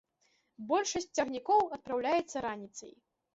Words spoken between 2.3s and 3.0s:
раніцай.